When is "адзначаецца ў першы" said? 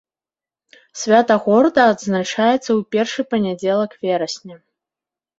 1.93-3.21